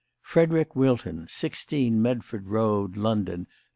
"Frederick 0.23 0.75
Wilton, 0.75 1.27
16 1.29 2.01
Medford 2.01 2.47
Road, 2.47 2.97
London, 2.97 3.41
N. 3.41 3.47